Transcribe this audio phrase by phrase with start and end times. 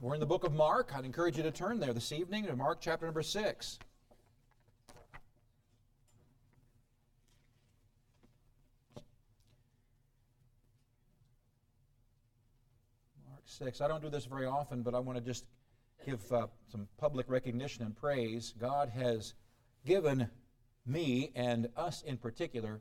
[0.00, 0.92] We're in the book of Mark.
[0.94, 3.78] I'd encourage you to turn there this evening to Mark chapter number 6.
[13.28, 13.80] Mark 6.
[13.80, 15.46] I don't do this very often, but I want to just
[16.06, 18.54] give uh, some public recognition and praise.
[18.56, 19.34] God has
[19.84, 20.30] given
[20.86, 22.80] me and us in particular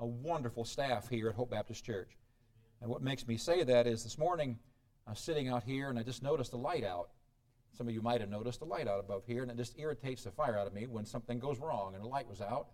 [0.00, 2.16] a wonderful staff here at Hope Baptist Church.
[2.80, 4.58] And what makes me say that is this morning
[5.06, 7.10] I was sitting out here and I just noticed a light out.
[7.76, 10.24] Some of you might have noticed a light out above here, and it just irritates
[10.24, 12.68] the fire out of me when something goes wrong and the light was out.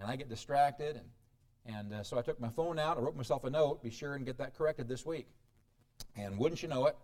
[0.00, 3.16] And I get distracted, and, and uh, so I took my phone out, I wrote
[3.16, 5.28] myself a note, be sure and get that corrected this week.
[6.16, 6.96] And wouldn't you know it,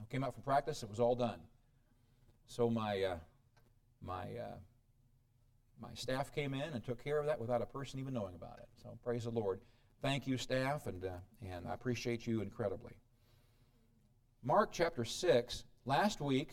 [0.00, 1.40] I came out from practice, it was all done.
[2.46, 3.16] So my, uh,
[4.00, 4.56] my, uh,
[5.80, 8.58] my staff came in and took care of that without a person even knowing about
[8.58, 8.68] it.
[8.82, 9.60] So praise the Lord.
[10.02, 11.08] Thank you, staff, and, uh,
[11.42, 12.92] and I appreciate you incredibly.
[14.42, 16.50] Mark chapter 6, last week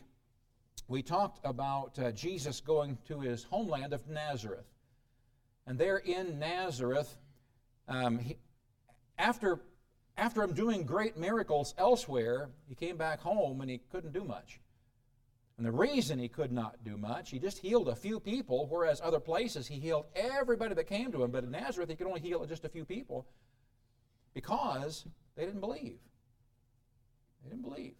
[0.88, 4.66] we talked about uh, Jesus going to his homeland of Nazareth.
[5.68, 7.18] And there in Nazareth,
[7.90, 8.38] um, he,
[9.18, 9.60] after,
[10.18, 14.62] after him doing great miracles elsewhere, he came back home and he couldn't do much.
[15.58, 19.00] And the reason he could not do much, he just healed a few people, whereas
[19.04, 21.32] other places he healed everybody that came to him.
[21.32, 23.28] But in Nazareth, he could only heal just a few people
[24.34, 26.00] because they didn't believe.
[27.44, 27.94] They didn't believe.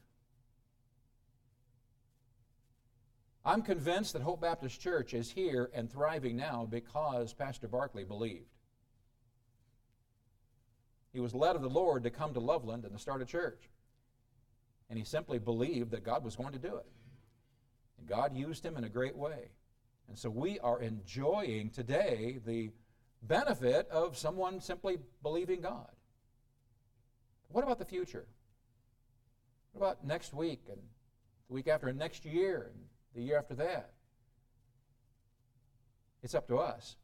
[3.46, 8.48] I'm convinced that Hope Baptist Church is here and thriving now because Pastor Barkley believed.
[11.12, 13.70] He was led of the Lord to come to Loveland and to start a church.
[14.90, 16.86] And he simply believed that God was going to do it.
[18.08, 19.50] God used him in a great way.
[20.08, 22.72] And so we are enjoying today the
[23.22, 25.90] benefit of someone simply believing God.
[27.50, 28.26] What about the future?
[29.72, 30.82] What about next week and
[31.48, 32.84] the week after and next year and
[33.16, 33.92] the year after that?
[36.22, 36.96] It's up to us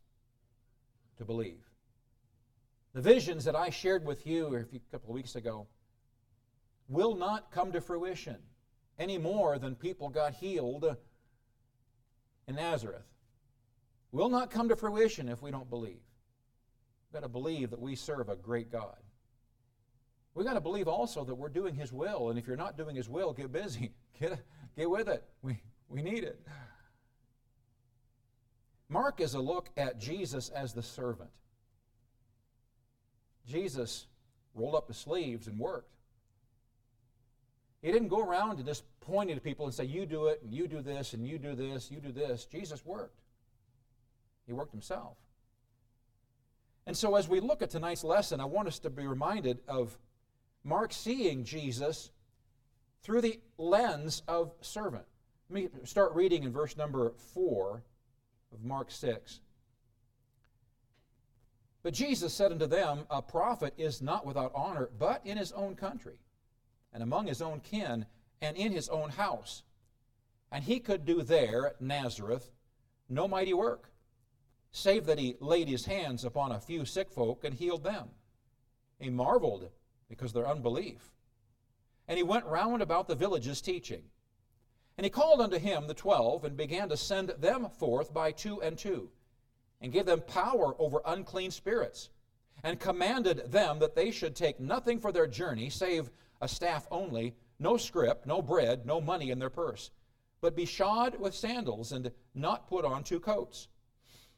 [1.18, 1.70] to believe.
[2.94, 5.68] The visions that I shared with you a couple of weeks ago
[6.88, 8.38] will not come to fruition
[9.00, 10.96] any more than people got healed
[12.48, 13.06] in Nazareth.
[14.12, 16.02] Will not come to fruition if we don't believe.
[17.08, 18.98] We've got to believe that we serve a great God.
[20.36, 22.30] We've got to believe also that we're doing His will.
[22.30, 23.92] And if you're not doing His will, get busy.
[24.20, 24.38] Get,
[24.76, 25.24] get with it.
[25.42, 26.46] We, we need it.
[28.90, 31.30] Mark is a look at Jesus as the servant.
[33.48, 34.08] Jesus
[34.54, 35.94] rolled up his sleeves and worked.
[37.82, 40.54] He didn't go around and just pointing to people and say, You do it, and
[40.54, 42.46] you do this, and you do this, you do this.
[42.46, 43.22] Jesus worked.
[44.46, 45.18] He worked himself.
[46.86, 49.98] And so, as we look at tonight's lesson, I want us to be reminded of
[50.64, 52.12] Mark seeing Jesus
[53.04, 55.06] through the lens of servant.
[55.50, 57.82] Let me start reading in verse number 4
[58.54, 59.40] of Mark 6.
[61.82, 65.76] But Jesus said unto them, A prophet is not without honor, but in his own
[65.76, 66.18] country
[66.94, 68.06] and among his own kin,
[68.42, 69.64] and in his own house.
[70.52, 72.50] And he could do there, at Nazareth,
[73.08, 73.92] no mighty work,
[74.72, 78.10] save that he laid his hands upon a few sick folk and healed them.
[79.00, 79.70] He marveled
[80.08, 81.12] because of their unbelief.
[82.08, 84.04] And he went round about the villages teaching.
[84.98, 88.62] And he called unto him the twelve, and began to send them forth by two
[88.62, 89.10] and two,
[89.80, 92.10] and gave them power over unclean spirits,
[92.64, 96.10] and commanded them that they should take nothing for their journey, save
[96.42, 99.92] a staff only, no scrip, no bread, no money in their purse,
[100.42, 103.68] but be shod with sandals, and not put on two coats.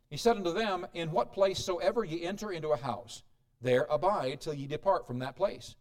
[0.10, 3.24] He said unto them, In what place soever ye enter into a house,
[3.62, 5.76] there abide till ye depart from that place.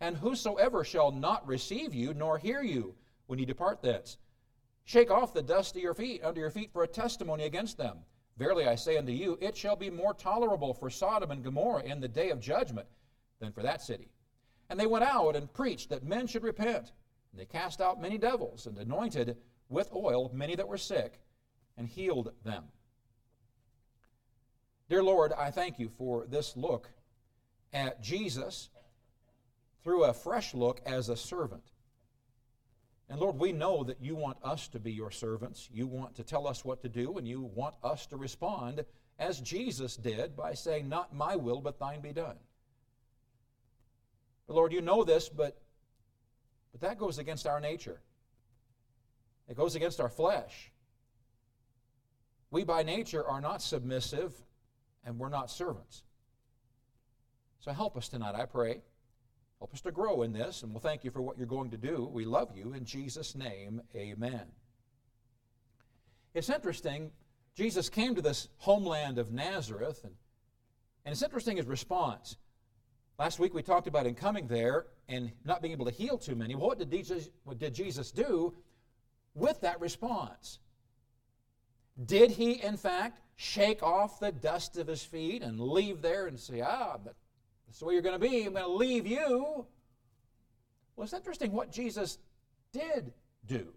[0.00, 2.94] And whosoever shall not receive you, nor hear you,
[3.26, 4.16] when ye depart thence,
[4.84, 7.98] shake off the dust of your feet under your feet for a testimony against them.
[8.38, 12.00] Verily I say unto you, it shall be more tolerable for Sodom and Gomorrah in
[12.00, 12.88] the day of judgment
[13.38, 14.08] than for that city.
[14.70, 16.92] And they went out and preached that men should repent.
[17.32, 19.36] And they cast out many devils and anointed
[19.68, 21.20] with oil many that were sick
[21.76, 22.64] and healed them.
[24.88, 26.88] Dear Lord, I thank you for this look
[27.72, 28.70] at Jesus
[29.82, 31.62] through a fresh look as a servant.
[33.08, 35.68] And Lord, we know that you want us to be your servants.
[35.72, 38.84] You want to tell us what to do, and you want us to respond
[39.18, 42.36] as Jesus did by saying, Not my will, but thine be done.
[44.54, 45.60] Lord, you know this, but,
[46.72, 48.00] but that goes against our nature.
[49.48, 50.70] It goes against our flesh.
[52.50, 54.34] We by nature are not submissive
[55.04, 56.02] and we're not servants.
[57.60, 58.80] So help us tonight, I pray.
[59.58, 61.76] Help us to grow in this, and we'll thank you for what you're going to
[61.76, 62.08] do.
[62.10, 62.72] We love you.
[62.72, 64.46] In Jesus' name, amen.
[66.32, 67.10] It's interesting.
[67.54, 70.14] Jesus came to this homeland of Nazareth, and,
[71.04, 72.36] and it's interesting his response.
[73.20, 76.34] Last week we talked about him coming there and not being able to heal too
[76.34, 76.54] many.
[76.54, 78.54] What did Jesus, what did Jesus do
[79.34, 80.58] with that response?
[82.06, 86.40] Did he, in fact, shake off the dust of his feet and leave there and
[86.40, 87.14] say, Ah, but
[87.66, 88.46] that's the way you're going to be.
[88.46, 89.66] I'm going to leave you.
[90.96, 92.16] Well, it's interesting what Jesus
[92.72, 93.12] did
[93.46, 93.74] do.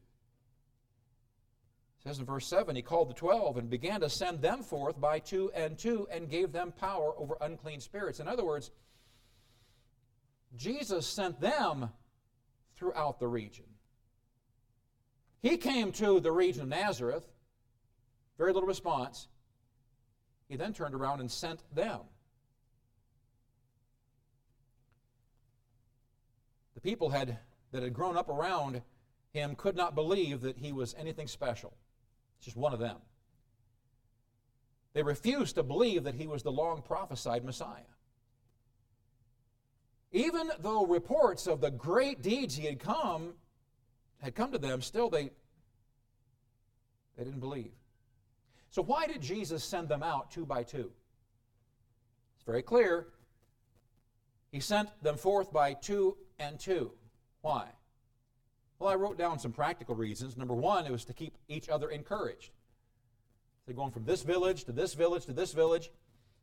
[2.00, 5.02] It says in verse 7 He called the twelve and began to send them forth
[5.02, 8.22] by two and two and gave them power over unclean spirits.
[8.22, 8.72] In other words,
[10.56, 11.90] Jesus sent them
[12.76, 13.66] throughout the region.
[15.42, 17.28] He came to the region of Nazareth,
[18.38, 19.28] very little response.
[20.48, 22.00] He then turned around and sent them.
[26.76, 27.40] The people had,
[27.72, 28.82] that had grown up around
[29.34, 31.74] him could not believe that he was anything special.
[32.38, 32.98] It's just one of them.
[34.94, 37.93] They refused to believe that he was the long prophesied Messiah.
[40.14, 43.34] Even though reports of the great deeds he had come
[44.22, 45.32] had come to them, still they,
[47.18, 47.72] they didn't believe.
[48.70, 50.92] So why did Jesus send them out two by two?
[52.36, 53.08] It's very clear.
[54.52, 56.92] He sent them forth by two and 2.
[57.42, 57.68] Why?
[58.80, 60.38] Well, I wrote down some practical reasons.
[60.38, 62.52] Number one, it was to keep each other encouraged.
[63.66, 65.92] They're going from this village to this village to this village,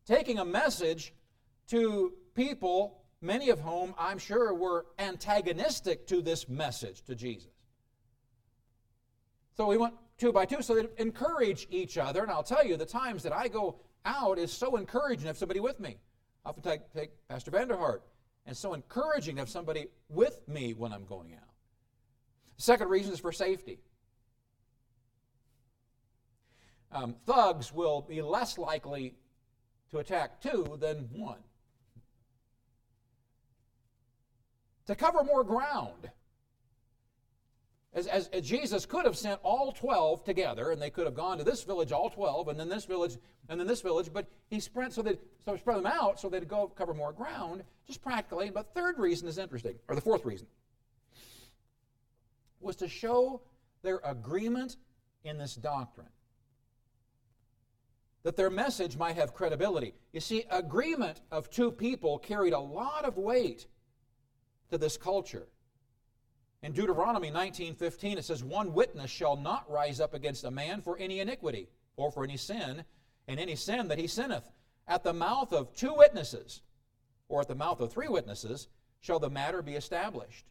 [0.06, 1.12] taking a message
[1.68, 7.52] to people, many of whom I'm sure were antagonistic to this message to Jesus.
[9.56, 12.22] So we went two by two so they encourage each other.
[12.22, 15.38] And I'll tell you, the times that I go out is so encouraging to have
[15.38, 15.98] somebody with me.
[16.44, 18.00] Often take, take Pastor Vanderhart
[18.46, 21.48] and so encouraging to have somebody with me when I'm going out.
[22.56, 23.80] The second reason is for safety.
[26.92, 29.14] Um, thugs will be less likely
[29.90, 31.38] to attack two than one.
[34.86, 36.10] To cover more ground.
[37.92, 41.38] As, as, as, Jesus could have sent all 12 together, and they could have gone
[41.38, 43.16] to this village, all 12, and then this village,
[43.48, 46.46] and then this village, but he spread so that so spread them out so they'd
[46.46, 48.48] go cover more ground, just practically.
[48.50, 50.46] But third reason is interesting, or the fourth reason,
[52.60, 53.40] was to show
[53.82, 54.76] their agreement
[55.24, 56.08] in this doctrine.
[58.22, 59.94] That their message might have credibility.
[60.12, 63.66] You see, agreement of two people carried a lot of weight
[64.70, 65.46] to this culture.
[66.62, 70.98] In Deuteronomy 19:15 it says one witness shall not rise up against a man for
[70.98, 72.84] any iniquity or for any sin
[73.26, 74.50] and any sin that he sinneth
[74.86, 76.62] at the mouth of two witnesses
[77.28, 78.68] or at the mouth of three witnesses
[79.00, 80.46] shall the matter be established.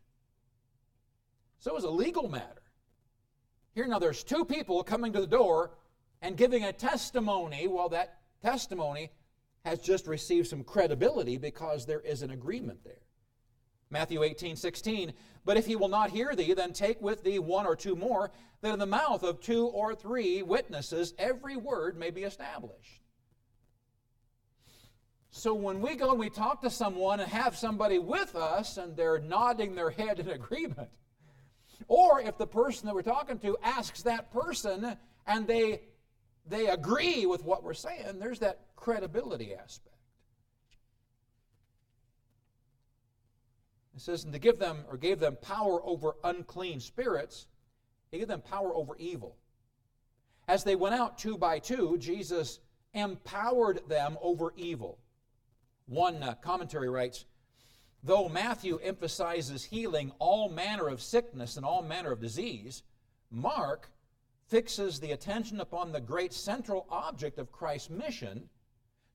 [1.59, 2.63] So it was a legal matter.
[3.75, 5.71] Here now there's two people coming to the door
[6.21, 9.11] and giving a testimony while that testimony
[9.65, 13.01] has just received some credibility because there is an agreement there.
[13.91, 15.13] Matthew 18, 16.
[15.45, 18.31] But if he will not hear thee, then take with thee one or two more,
[18.61, 23.01] that in the mouth of two or three witnesses every word may be established.
[25.31, 28.95] So when we go and we talk to someone and have somebody with us and
[28.95, 30.89] they're nodding their head in agreement,
[31.87, 35.81] or if the person that we're talking to asks that person and they
[36.45, 39.88] they agree with what we're saying, there's that credibility aspect.
[43.95, 47.47] It says, and to give them or gave them power over unclean spirits,
[48.11, 49.35] he gave them power over evil.
[50.47, 52.59] As they went out two by two, Jesus
[52.93, 54.97] empowered them over evil.
[55.87, 57.25] One uh, commentary writes,
[58.03, 62.83] Though Matthew emphasizes healing all manner of sickness and all manner of disease,
[63.29, 63.91] Mark
[64.47, 68.49] fixes the attention upon the great central object of Christ's mission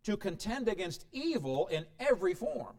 [0.05, 2.77] to contend against evil in every form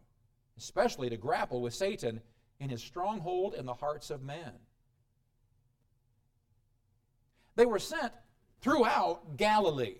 [0.58, 2.22] especially to grapple with Satan
[2.60, 4.52] in his stronghold in the hearts of men.
[7.56, 8.14] They were sent
[8.62, 9.96] throughout Galilee.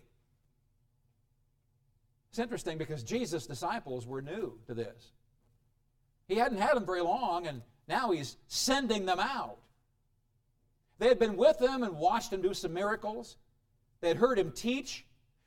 [2.30, 5.12] It's interesting because Jesus' disciples were new to this.
[6.28, 9.58] He hadn't had them very long, and now he's sending them out.
[10.98, 13.38] They had been with him and watched him do some miracles.
[14.02, 15.06] They had heard him teach.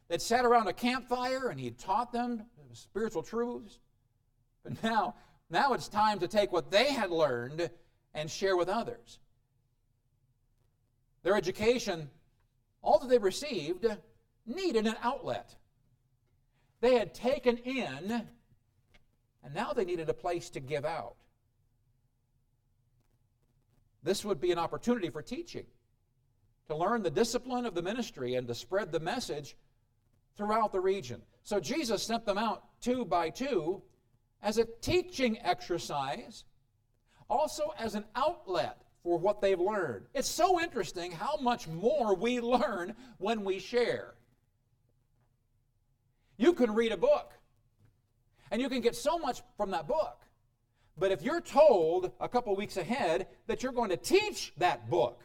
[0.09, 3.79] They'd sat around a campfire and he had taught them spiritual truths.
[4.69, 5.15] But now,
[5.49, 7.71] now it's time to take what they had learned
[8.13, 9.19] and share with others.
[11.23, 12.11] Their education,
[12.83, 13.87] all that they received,
[14.47, 15.55] needed an outlet.
[16.81, 18.29] They had taken in,
[19.43, 21.17] and now they needed a place to give out.
[24.03, 25.67] this would be an opportunity for teaching,
[26.69, 29.57] to learn the discipline of the ministry and to spread the message
[30.37, 31.21] throughout the region.
[31.43, 33.83] So Jesus sent them out two by two
[34.43, 36.45] as a teaching exercise,
[37.29, 40.07] also as an outlet for what they've learned.
[40.15, 44.15] It's so interesting how much more we learn when we share.
[46.37, 47.33] You can read a book,
[48.51, 50.23] and you can get so much from that book.
[50.97, 55.21] But if you're told a couple weeks ahead that you're going to teach that book,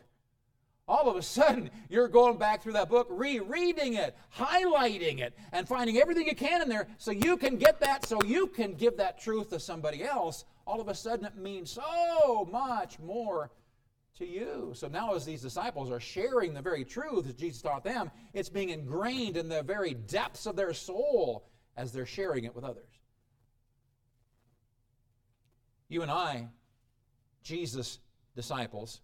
[0.88, 5.68] all of a sudden you're going back through that book, rereading it, highlighting it, and
[5.68, 8.98] finding everything you can in there so you can get that, so you can give
[8.98, 10.46] that truth to somebody else.
[10.66, 13.52] All of a sudden it means so much more
[14.18, 14.72] to you.
[14.76, 18.50] So now, as these disciples are sharing the very truth that Jesus taught them, it's
[18.50, 22.84] being ingrained in the very depths of their soul as they're sharing it with others.
[25.90, 26.48] You and I,
[27.44, 28.00] Jesus'
[28.36, 29.02] disciples,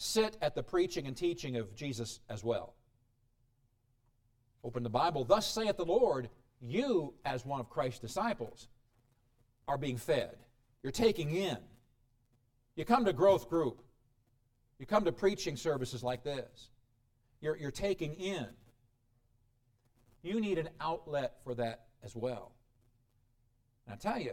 [0.00, 2.74] sit at the preaching and teaching of Jesus as well.
[4.64, 5.24] Open the Bible.
[5.24, 6.28] Thus saith the Lord,
[6.60, 8.68] you, as one of Christ's disciples,
[9.68, 10.36] are being fed.
[10.82, 11.58] You're taking in
[12.80, 13.82] you come to growth group.
[14.78, 16.70] You come to preaching services like this.
[17.42, 18.46] You're, you're taking in.
[20.22, 22.52] You need an outlet for that as well.
[23.86, 24.32] And I tell you,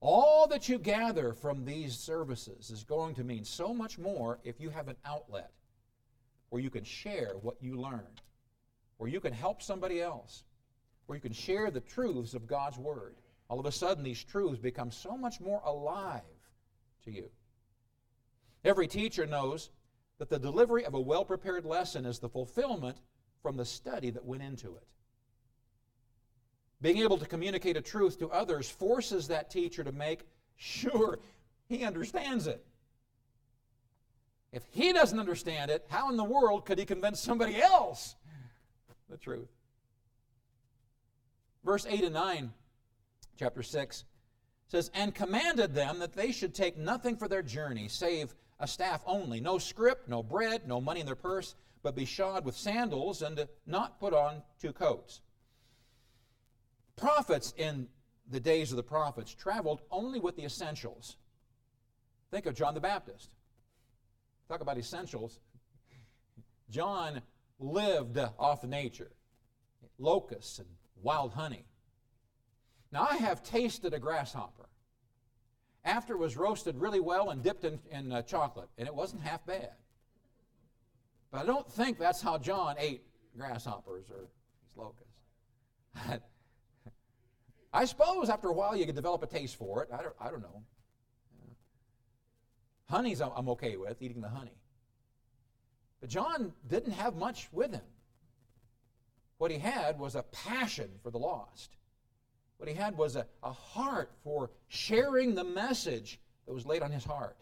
[0.00, 4.58] all that you gather from these services is going to mean so much more if
[4.58, 5.50] you have an outlet
[6.48, 8.22] where you can share what you learned,
[8.96, 10.44] where you can help somebody else,
[11.06, 13.16] where you can share the truths of God's Word.
[13.48, 16.22] All of a sudden, these truths become so much more alive
[17.04, 17.28] to you.
[18.64, 19.70] Every teacher knows
[20.18, 22.98] that the delivery of a well prepared lesson is the fulfillment
[23.42, 24.86] from the study that went into it.
[26.82, 30.20] Being able to communicate a truth to others forces that teacher to make
[30.56, 31.18] sure
[31.68, 32.64] he understands it.
[34.52, 38.16] If he doesn't understand it, how in the world could he convince somebody else
[39.08, 39.48] the truth?
[41.64, 42.52] Verse 8 and 9,
[43.38, 44.04] chapter 6
[44.68, 49.02] says, And commanded them that they should take nothing for their journey, save a staff
[49.06, 53.22] only, no scrip, no bread, no money in their purse, but be shod with sandals
[53.22, 55.20] and not put on two coats.
[57.00, 57.88] Prophets in
[58.30, 61.16] the days of the prophets traveled only with the essentials.
[62.30, 63.30] Think of John the Baptist.
[64.48, 65.40] Talk about essentials.
[66.68, 67.22] John
[67.58, 69.12] lived off nature
[69.98, 70.68] locusts and
[71.02, 71.64] wild honey.
[72.92, 74.68] Now, I have tasted a grasshopper
[75.84, 79.22] after it was roasted really well and dipped in, in uh, chocolate, and it wasn't
[79.22, 79.70] half bad.
[81.30, 83.02] But I don't think that's how John ate
[83.36, 84.26] grasshoppers or
[84.62, 86.22] these locusts.
[87.72, 89.90] I suppose after a while you can develop a taste for it.
[89.92, 90.62] I don't, I don't know.
[92.88, 94.58] Honey's I'm okay with, eating the honey.
[96.00, 97.84] But John didn't have much with him.
[99.38, 101.76] What he had was a passion for the lost.
[102.56, 106.90] What he had was a, a heart for sharing the message that was laid on
[106.90, 107.36] his heart.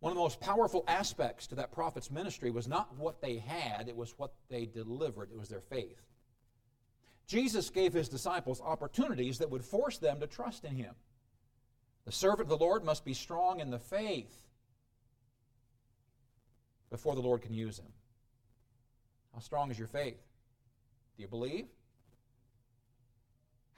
[0.00, 3.88] One of the most powerful aspects to that prophet's ministry was not what they had,
[3.88, 5.30] it was what they delivered.
[5.30, 6.00] It was their faith.
[7.30, 10.92] Jesus gave his disciples opportunities that would force them to trust in him.
[12.04, 14.34] The servant of the Lord must be strong in the faith
[16.90, 17.92] before the Lord can use him.
[19.32, 20.18] How strong is your faith?
[21.16, 21.66] Do you believe?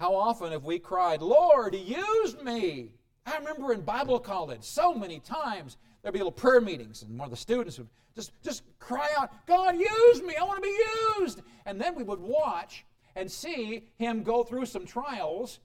[0.00, 2.92] How often have we cried, Lord, use me?
[3.26, 7.26] I remember in Bible college so many times there'd be little prayer meetings, and one
[7.26, 10.78] of the students would just, just cry out, God, use me, I want to be
[11.21, 11.42] used.
[11.66, 15.61] And then we would watch and see him go through some trials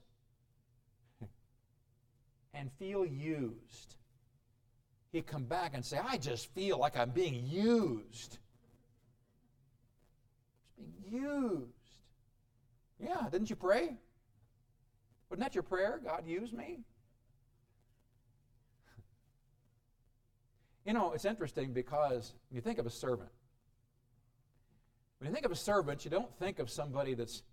[2.54, 3.96] and feel used.
[5.12, 8.40] He'd come back and say, I just feel like I'm being used
[10.78, 11.72] being used.
[13.00, 13.96] Yeah, didn't you pray?
[15.30, 16.00] Wasn't that your prayer?
[16.04, 16.80] God, use me?
[20.86, 23.30] You know, it's interesting because you think of a servant,
[25.20, 27.44] when you think of a servant, you don't think of somebody that's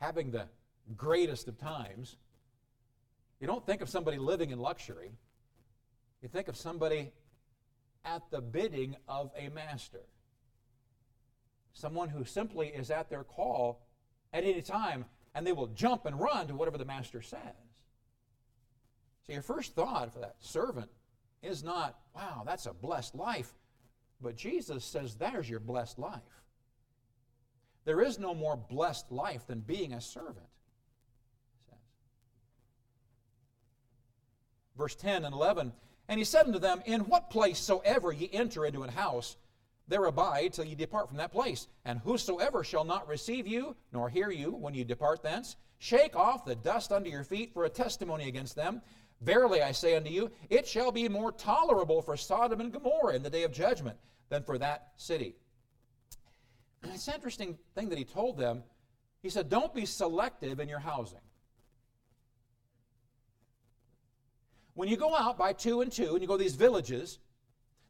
[0.00, 0.46] having the
[0.96, 2.16] greatest of times.
[3.40, 5.12] You don't think of somebody living in luxury.
[6.22, 7.12] You think of somebody
[8.04, 10.02] at the bidding of a master
[11.72, 13.80] someone who simply is at their call
[14.32, 17.40] at any time and they will jump and run to whatever the master says.
[19.26, 20.90] So your first thought for that servant
[21.42, 23.52] is not, wow, that's a blessed life.
[24.20, 26.39] But Jesus says, there's your blessed life.
[27.84, 30.46] There is no more blessed life than being a servant.
[34.80, 35.72] verse 10 and 11.
[36.08, 39.36] And he said unto them, In what place soever ye enter into an house,
[39.86, 41.68] there abide till ye depart from that place.
[41.84, 46.44] And whosoever shall not receive you, nor hear you when you depart thence, shake off
[46.44, 48.80] the dust under your feet for a testimony against them.
[49.20, 53.22] Verily I say unto you, it shall be more tolerable for Sodom and Gomorrah in
[53.22, 53.98] the day of judgment
[54.30, 55.34] than for that city.
[56.82, 58.62] And it's an interesting thing that he told them.
[59.22, 61.20] He said, Don't be selective in your housing.
[64.74, 67.18] When you go out by two and two and you go to these villages,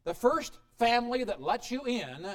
[0.03, 2.27] the first family that lets you in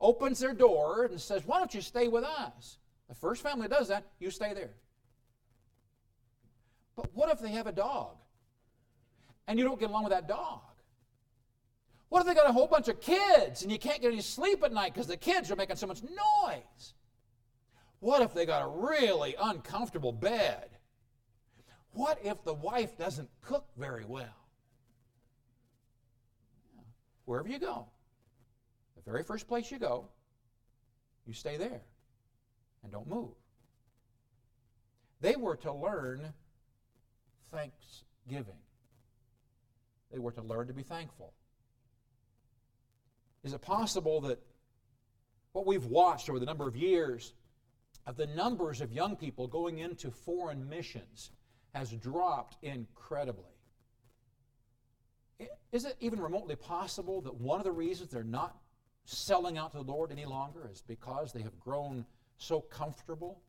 [0.00, 2.78] opens their door and says, Why don't you stay with us?
[3.08, 4.74] The first family that does that, you stay there.
[6.96, 8.16] But what if they have a dog
[9.46, 10.60] and you don't get along with that dog?
[12.08, 14.62] What if they got a whole bunch of kids and you can't get any sleep
[14.64, 16.94] at night because the kids are making so much noise?
[18.00, 20.70] What if they got a really uncomfortable bed?
[21.92, 24.46] What if the wife doesn't cook very well?
[27.24, 27.86] Wherever you go,
[28.96, 30.08] the very first place you go,
[31.26, 31.82] you stay there
[32.82, 33.34] and don't move.
[35.20, 36.32] They were to learn
[37.52, 38.60] thanksgiving.
[40.10, 41.34] They were to learn to be thankful.
[43.44, 44.40] Is it possible that
[45.52, 47.32] what we've watched over the number of years
[48.08, 51.30] of the numbers of young people going into foreign missions
[51.74, 53.44] has dropped incredibly.
[55.72, 58.56] Is it even remotely possible that one of the reasons they're not
[59.04, 62.06] selling out to the Lord any longer is because they have grown
[62.38, 63.42] so comfortable?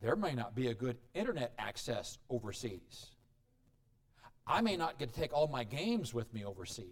[0.00, 3.10] There may not be a good internet access overseas.
[4.50, 6.86] I may not get to take all my games with me overseas.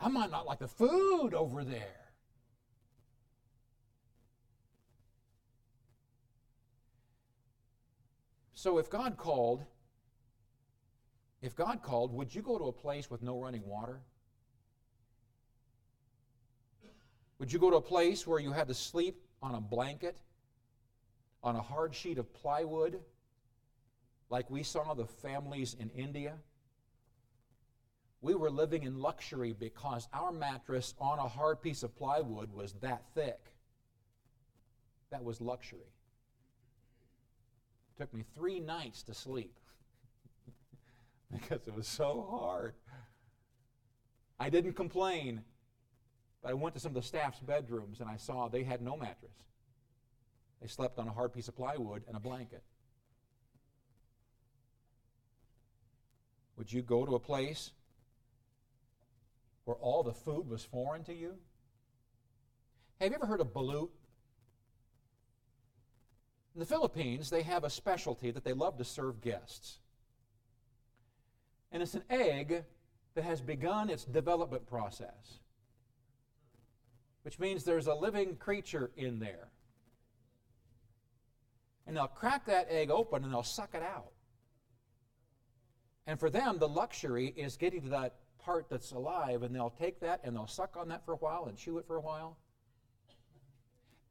[0.00, 2.08] I might not like the food over there.
[8.54, 9.64] So if God called,
[11.42, 14.00] if God called, would you go to a place with no running water?
[17.38, 20.16] Would you go to a place where you had to sleep on a blanket,
[21.42, 23.00] on a hard sheet of plywood,
[24.30, 26.34] like we saw the families in India?
[28.20, 32.74] We were living in luxury because our mattress on a hard piece of plywood was
[32.80, 33.40] that thick.
[35.10, 35.92] That was luxury.
[37.96, 39.54] It took me three nights to sleep
[41.32, 42.74] because it was so hard.
[44.40, 45.42] I didn't complain,
[46.42, 48.96] but I went to some of the staff's bedrooms and I saw they had no
[48.96, 49.32] mattress.
[50.60, 52.62] They slept on a hard piece of plywood and a blanket.
[56.58, 57.70] Would you go to a place
[59.64, 61.36] where all the food was foreign to you?
[63.00, 63.90] Have you ever heard of balut?
[66.54, 69.78] In the Philippines, they have a specialty that they love to serve guests.
[71.70, 72.64] And it's an egg
[73.14, 75.38] that has begun its development process,
[77.22, 79.48] which means there's a living creature in there.
[81.86, 84.10] And they'll crack that egg open and they'll suck it out.
[86.08, 90.00] And for them, the luxury is getting to that part that's alive, and they'll take
[90.00, 92.38] that and they'll suck on that for a while and chew it for a while.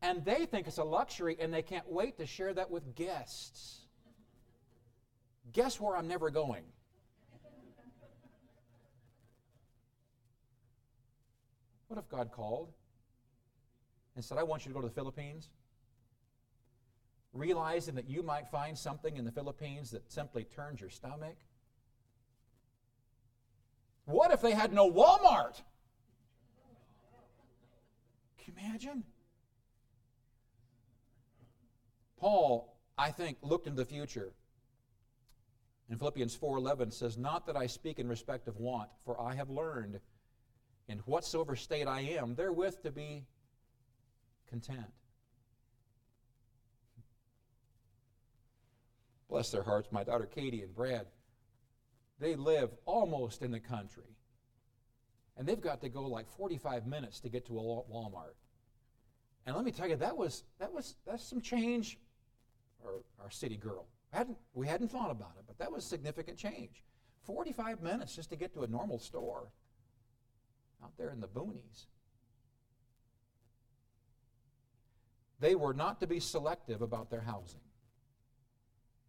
[0.03, 3.79] And they think it's a luxury and they can't wait to share that with guests.
[5.53, 6.65] Guess where I'm never going?
[11.87, 12.73] What if God called
[14.15, 15.49] and said, I want you to go to the Philippines?
[17.33, 21.37] Realizing that you might find something in the Philippines that simply turns your stomach?
[24.07, 25.61] What if they had no Walmart?
[28.37, 29.03] Can you imagine?
[32.15, 34.33] Paul, I think, looked into the future.
[35.89, 39.49] In Philippians 4:11 says, "Not that I speak in respect of want, for I have
[39.49, 39.99] learned
[40.87, 43.27] in whatsoever state I am therewith to be
[44.45, 44.93] content."
[49.27, 51.11] Bless their hearts, my daughter Katie and Brad.
[52.19, 54.15] They live almost in the country.
[55.37, 58.33] And they've got to go like 45 minutes to get to a Walmart.
[59.45, 61.97] And let me tell you, that was that was that's some change
[62.83, 63.85] our, our city girl.
[64.11, 66.83] Hadn't, we hadn't thought about it, but that was significant change.
[67.23, 69.47] 45 minutes just to get to a normal store
[70.83, 71.87] out there in the boonies.
[75.39, 77.59] They were not to be selective about their housing.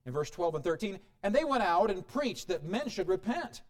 [0.09, 3.61] In verse 12 and 13, and they went out and preached that men should repent.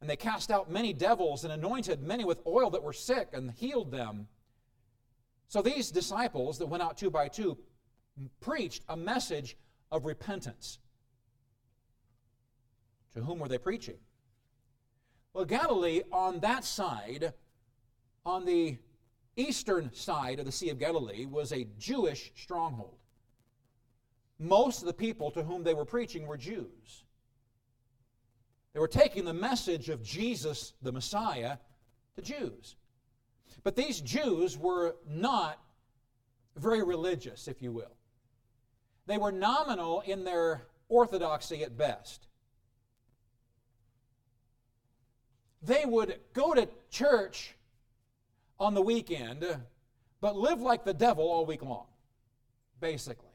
[0.00, 3.50] And they cast out many devils and anointed many with oil that were sick and
[3.50, 4.28] healed them.
[5.48, 7.58] So these disciples that went out two by two
[8.40, 9.58] preached a message
[9.90, 10.78] of repentance.
[13.12, 13.98] To whom were they preaching?
[15.34, 17.34] Well, Galilee on that side,
[18.24, 18.78] on the
[19.36, 23.01] eastern side of the Sea of Galilee, was a Jewish stronghold.
[24.42, 27.04] Most of the people to whom they were preaching were Jews.
[28.74, 31.58] They were taking the message of Jesus, the Messiah,
[32.16, 32.74] to Jews.
[33.62, 35.60] But these Jews were not
[36.56, 37.92] very religious, if you will.
[39.06, 42.26] They were nominal in their orthodoxy at best.
[45.62, 47.54] They would go to church
[48.58, 49.46] on the weekend,
[50.20, 51.86] but live like the devil all week long,
[52.80, 53.31] basically.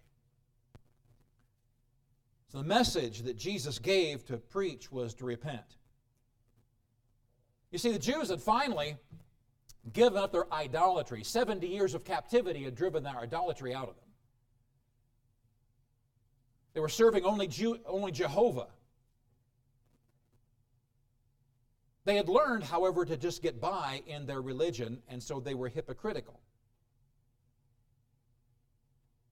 [2.50, 5.78] So the message that Jesus gave to preach was to repent.
[7.72, 8.96] You see, the Jews had finally
[9.94, 11.24] given up their idolatry.
[11.24, 14.06] 70 years of captivity had driven their idolatry out of them.
[16.74, 18.68] They were serving only, Jew, only Jehovah.
[22.06, 25.68] They had learned, however, to just get by in their religion, and so they were
[25.68, 26.40] hypocritical.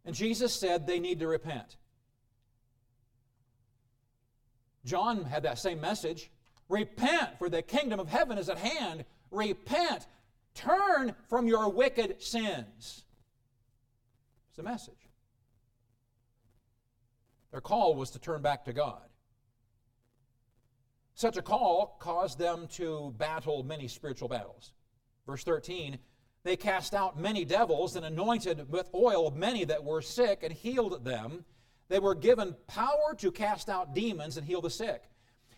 [0.04, 1.78] And Jesus said they need to repent.
[4.86, 6.32] John had that same message.
[6.70, 9.06] Repent, for the kingdom of heaven is at hand.
[9.32, 10.08] Repent.
[10.54, 13.06] Turn from your wicked sins.
[14.48, 15.10] It's the message.
[17.52, 19.02] Their call was to turn back to God.
[21.14, 24.74] Such a call caused them to battle many spiritual battles.
[25.26, 25.98] Verse 13
[26.44, 31.06] They cast out many devils and anointed with oil many that were sick and healed
[31.06, 31.46] them.
[31.88, 35.04] They were given power to cast out demons and heal the sick.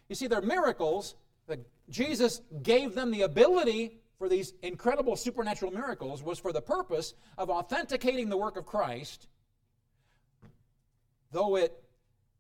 [0.10, 1.16] You see, their miracles,
[1.48, 1.60] that
[1.90, 7.50] Jesus gave them the ability for these incredible supernatural miracles, was for the purpose of
[7.50, 9.28] authenticating the work of Christ,
[11.32, 11.84] though it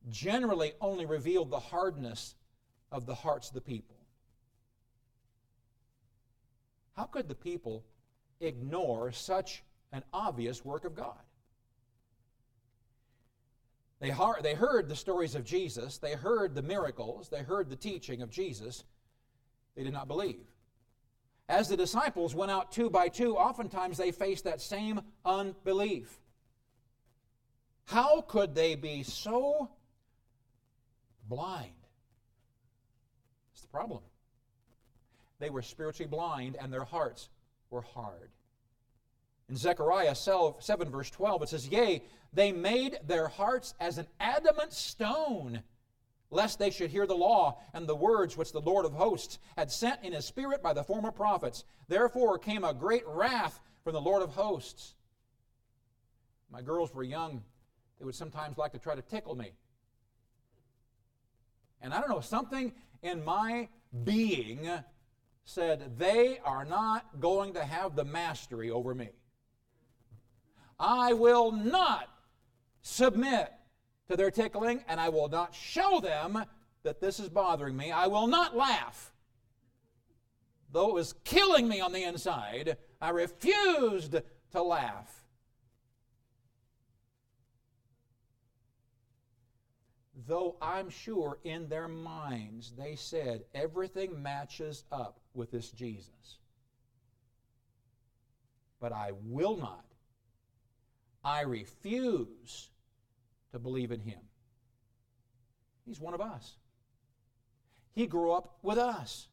[0.09, 2.35] generally only revealed the hardness
[2.91, 3.95] of the hearts of the people.
[6.95, 7.85] How could the people
[8.39, 11.19] ignore such an obvious work of God?
[13.99, 18.21] They, they heard the stories of Jesus, they heard the miracles, they heard the teaching
[18.21, 18.83] of Jesus.
[19.75, 20.45] They did not believe.
[21.49, 26.19] As the disciples went out two by two, oftentimes they faced that same unbelief.
[27.85, 29.69] How could they be so
[31.29, 31.71] blind?
[33.53, 34.01] It's the problem.
[35.39, 37.29] They were spiritually blind and their hearts
[37.69, 38.29] were hard.
[39.49, 44.73] In Zechariah 7, verse 12, it says, Yea, they made their hearts as an adamant
[44.73, 45.63] stone,
[46.29, 49.71] lest they should hear the law and the words which the Lord of hosts had
[49.71, 51.63] sent in his spirit by the former prophets.
[51.87, 54.95] Therefore came a great wrath from the Lord of hosts.
[56.51, 57.43] My girls were young.
[57.99, 59.53] They would sometimes like to try to tickle me.
[61.81, 63.69] And I don't know, something in my
[64.03, 64.69] being
[65.45, 69.11] said, they are not going to have the mastery over me.
[70.79, 72.07] I will not
[72.81, 73.51] submit
[74.09, 76.43] to their tickling, and I will not show them
[76.83, 77.91] that this is bothering me.
[77.91, 79.11] I will not laugh.
[80.71, 84.15] Though it was killing me on the inside, I refused
[84.51, 85.23] to laugh.
[90.27, 96.39] Though I'm sure in their minds they said everything matches up with this Jesus.
[98.79, 99.86] But I will not
[101.27, 102.69] I refuse
[103.51, 104.21] to believe in him.
[105.85, 106.55] He's one of us.
[107.93, 109.27] He grew up with us.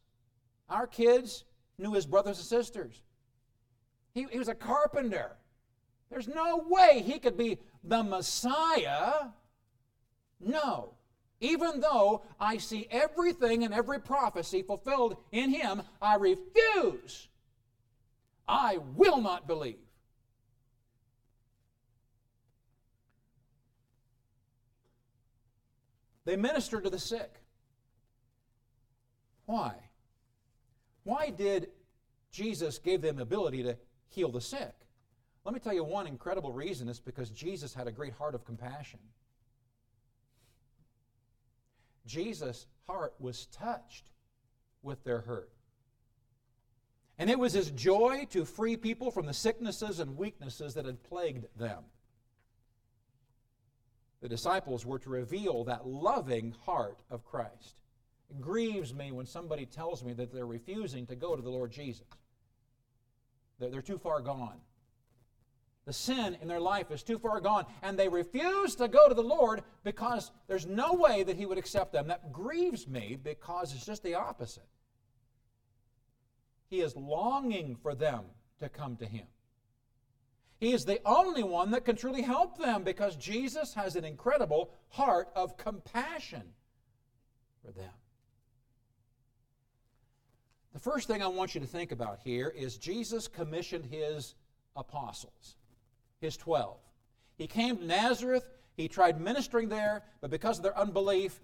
[0.69, 1.45] Our kids
[1.79, 3.01] knew his brothers and sisters.
[4.13, 5.37] He, he was a carpenter.
[6.11, 9.29] There's no way he could be the Messiah.
[10.41, 10.95] No.
[11.41, 17.29] Even though I see everything and every prophecy fulfilled in him, I refuse.
[18.49, 19.84] I will not believe.
[26.25, 27.41] They minister to the sick.
[29.47, 29.75] Why?
[31.03, 31.69] Why did
[32.31, 33.77] Jesus give them ability to
[34.09, 34.75] heal the sick?
[35.45, 38.47] Let me tell you one incredible reason is because Jesus had a great heart of
[38.47, 39.01] compassion.
[42.07, 44.11] Jesus' heart was touched
[44.83, 45.51] with their hurt.
[47.19, 51.03] And it was his joy to free people from the sicknesses and weaknesses that had
[51.03, 51.85] plagued them
[54.25, 57.77] the disciples were to reveal that loving heart of Christ.
[58.31, 61.71] It grieves me when somebody tells me that they're refusing to go to the Lord
[61.71, 62.07] Jesus.
[63.59, 64.57] They're, they're too far gone.
[65.85, 69.15] The sin in their life is too far gone, and they refuse to go to
[69.15, 72.09] the Lord because there's no way that He would accept them.
[72.09, 74.65] That grieves me because it's just the opposite.
[76.71, 78.25] He is longing for them
[78.61, 79.27] to come to Him.
[80.65, 84.71] He is the only one that can truly help them because Jesus has an incredible
[84.89, 86.41] heart of compassion
[87.63, 87.93] for them.
[90.73, 94.37] The first thing I want you to think about here is Jesus commissioned his
[94.75, 95.57] apostles,
[96.23, 96.79] his 12.
[97.37, 101.43] He came to Nazareth, he tried ministering there, but because of their unbelief,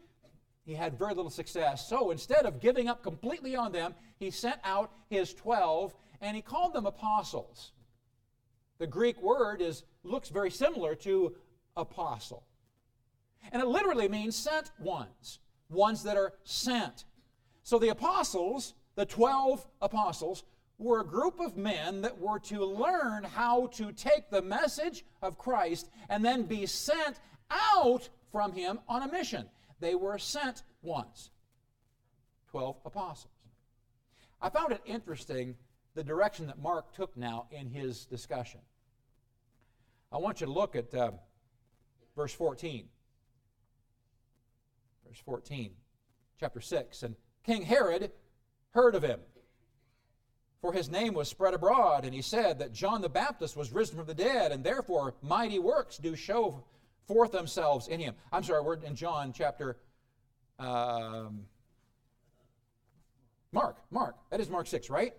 [0.65, 1.87] he had very little success.
[1.87, 6.41] So instead of giving up completely on them, he sent out his 12 and he
[6.41, 7.73] called them apostles.
[8.81, 11.37] The Greek word is looks very similar to
[11.77, 12.43] apostle.
[13.53, 15.39] And it literally means sent ones,
[15.69, 17.05] ones that are sent.
[17.63, 20.45] So the apostles the 12 apostles
[20.79, 25.39] were a group of men that were to learn how to take the message of
[25.39, 27.19] Christ and then be sent
[27.51, 29.49] out from him on a mission.
[29.81, 31.31] They were sent ones.
[32.51, 33.33] 12 apostles.
[34.43, 35.57] I found it interesting
[35.95, 38.61] the direction that Mark took now in his discussion.
[40.13, 41.13] I want you to look at uh,
[42.17, 42.87] verse 14.
[45.07, 45.73] Verse 14,
[46.39, 47.03] chapter 6.
[47.03, 48.11] And King Herod
[48.71, 49.21] heard of him.
[50.61, 53.97] For his name was spread abroad, and he said that John the Baptist was risen
[53.97, 56.65] from the dead, and therefore mighty works do show
[57.07, 58.15] forth themselves in him.
[58.31, 59.79] I'm sorry, we're in John chapter.
[60.59, 61.47] Um,
[63.53, 64.17] Mark, Mark.
[64.31, 65.15] That is Mark 6, right?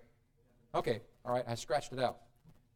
[0.73, 2.17] Okay, all right, I scratched it out.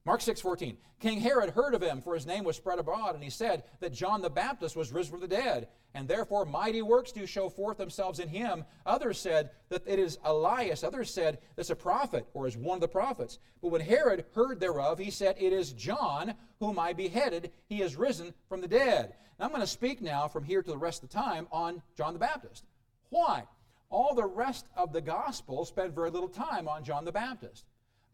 [0.05, 0.77] Mark 6:14.
[0.99, 3.91] King Herod heard of him, for his name was spread abroad, and he said that
[3.91, 7.77] John the Baptist was risen from the dead, and therefore mighty works do show forth
[7.77, 8.65] themselves in him.
[8.85, 10.83] Others said that it is Elias.
[10.83, 13.39] Others said that's a prophet, or is one of the prophets.
[13.61, 17.51] But when Herod heard thereof, he said, It is John whom I beheaded.
[17.67, 19.15] He is risen from the dead.
[19.39, 21.81] Now I'm going to speak now from here to the rest of the time on
[21.97, 22.63] John the Baptist.
[23.09, 23.43] Why?
[23.89, 27.65] All the rest of the gospel spend very little time on John the Baptist.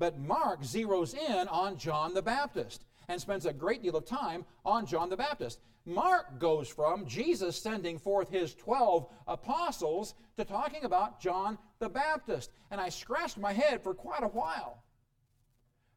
[0.02, 4.46] But Mark zeroes in on John the Baptist and spends a great deal of time
[4.66, 5.60] on John the Baptist.
[5.86, 12.50] Mark goes from Jesus sending forth his 12 apostles to talking about John the Baptist.
[12.72, 14.82] And I scratched my head for quite a while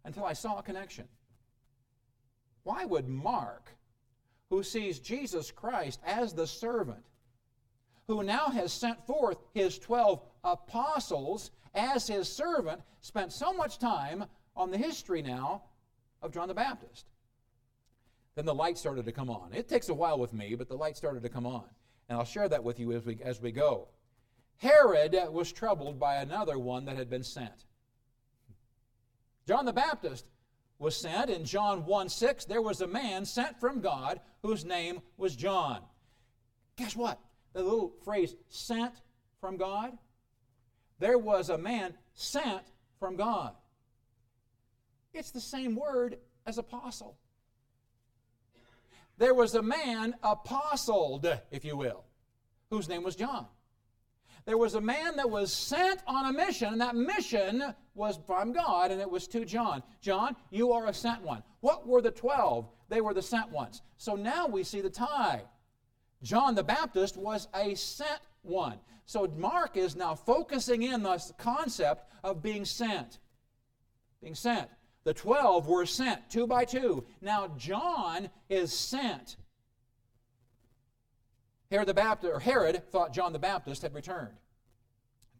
[0.04, 1.08] until I saw a connection.
[2.62, 3.70] Why would Mark,
[4.50, 7.06] who sees Jesus Christ as the servant,
[8.06, 14.24] who now has sent forth his 12 apostles as his servant, spent so much time
[14.56, 15.62] on the history now
[16.22, 17.06] of John the Baptist.
[18.34, 19.50] Then the light started to come on.
[19.52, 21.64] It takes a while with me, but the light started to come on.
[22.08, 23.88] And I'll share that with you as we, as we go.
[24.56, 27.66] Herod was troubled by another one that had been sent.
[29.46, 30.26] John the Baptist
[30.78, 31.30] was sent.
[31.30, 35.80] In John 1 6, there was a man sent from God whose name was John.
[36.76, 37.20] Guess what?
[37.52, 38.94] The little phrase, sent
[39.40, 39.96] from God,
[40.98, 42.62] there was a man sent
[42.98, 43.54] from God.
[45.12, 47.16] It's the same word as apostle.
[49.16, 52.04] There was a man apostled, if you will,
[52.70, 53.46] whose name was John.
[54.44, 58.52] There was a man that was sent on a mission, and that mission was from
[58.52, 59.82] God, and it was to John.
[60.02, 61.42] John, you are a sent one.
[61.60, 62.68] What were the 12?
[62.88, 63.80] They were the sent ones.
[63.96, 65.44] So now we see the tie.
[66.24, 68.78] John the Baptist was a sent one.
[69.04, 73.18] So Mark is now focusing in the concept of being sent.
[74.22, 74.70] Being sent.
[75.04, 77.04] The 12 were sent two by two.
[77.20, 79.36] Now John is sent.
[81.70, 84.38] Herod the Baptist or Herod thought John the Baptist had returned.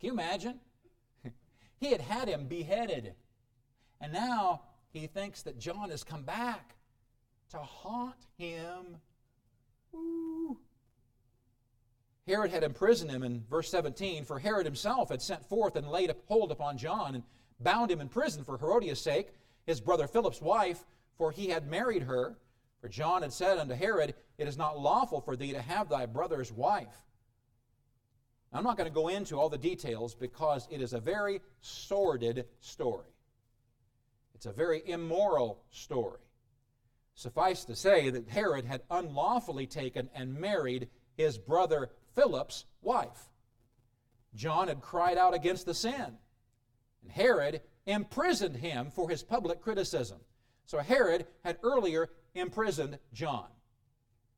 [0.01, 0.61] Can you imagine?
[1.81, 3.15] he had had him beheaded.
[4.03, 6.75] And now he thinks that John has come back
[7.51, 8.99] to haunt him.
[9.95, 10.59] Ooh.
[12.27, 16.15] Herod had imprisoned him in verse 17, for Herod himself had sent forth and laid
[16.27, 17.25] hold upon John and
[17.61, 19.35] bound him in prison for Herodias' sake,
[19.67, 20.85] his brother Philip's wife,
[21.19, 22.37] for he had married her.
[22.81, 26.07] For John had said unto Herod, It is not lawful for thee to have thy
[26.07, 27.01] brother's wife.
[28.53, 32.47] I'm not going to go into all the details because it is a very sordid
[32.61, 33.09] story.
[34.35, 36.21] It's a very immoral story.
[37.15, 43.29] Suffice to say that Herod had unlawfully taken and married his brother Philip's wife.
[44.35, 46.19] John had cried out against the sin,
[47.03, 50.19] and Herod imprisoned him for his public criticism.
[50.67, 53.47] So Herod had earlier imprisoned John.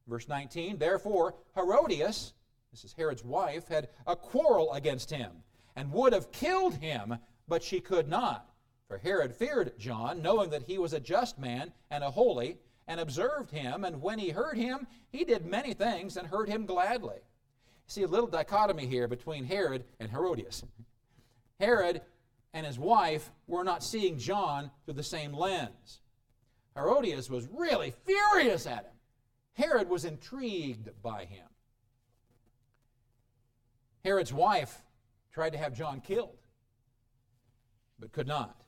[0.06, 2.32] Verse 19, therefore Herodias,
[2.70, 5.30] this is Herod's wife, had a quarrel against him
[5.74, 8.50] and would have killed him, but she could not
[8.88, 13.00] For Herod feared John, knowing that he was a just man and a holy, and
[13.00, 17.18] observed him, and when he heard him, he did many things and heard him gladly.
[17.86, 20.64] See a little dichotomy here between Herod and Herodias.
[21.60, 22.02] Herod
[22.52, 26.00] and his wife were not seeing John through the same lens.
[26.74, 28.92] Herodias was really furious at him.
[29.54, 31.46] Herod was intrigued by him.
[34.04, 34.82] Herod's wife
[35.32, 36.38] tried to have John killed,
[37.98, 38.60] but could not.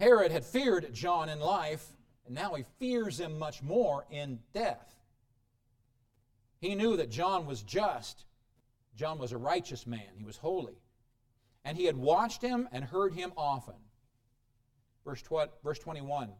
[0.00, 1.86] Herod had feared John in life,
[2.26, 5.01] and now he fears him much more in death.
[6.62, 8.24] He knew that John was just.
[8.94, 10.80] John was a righteous man, he was holy.
[11.64, 13.74] And he had watched him and heard him often.
[15.04, 16.30] Verse, tw- verse 21.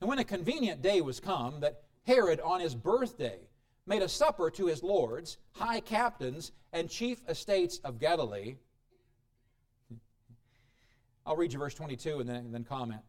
[0.00, 3.40] And when a convenient day was come, that Herod on his birthday
[3.86, 8.54] made a supper to his lords, high captains, and chief estates of Galilee.
[11.26, 13.02] I'll read you verse 22 and then, and then comment.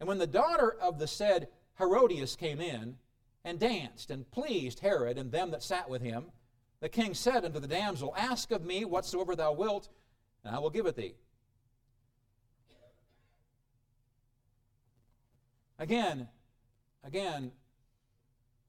[0.00, 1.46] And when the daughter of the said
[1.78, 2.96] Herodias came in,
[3.44, 6.26] and danced, and pleased Herod and them that sat with him,
[6.80, 9.88] the king said unto the damsel, Ask of me whatsoever thou wilt,
[10.44, 11.14] and I will give it thee.
[15.78, 16.28] Again,
[17.04, 17.52] again,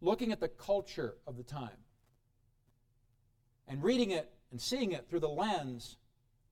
[0.01, 1.69] looking at the culture of the time
[3.67, 5.97] and reading it and seeing it through the lens